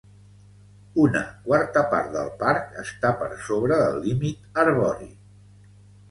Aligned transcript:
Una 1.01 1.19
quarta 1.49 1.83
part 1.91 2.07
del 2.15 2.31
parc 2.39 2.79
està 2.83 3.11
per 3.19 3.27
sobre 3.49 3.77
del 3.81 3.99
límit 4.07 4.57
arbori. 4.63 5.11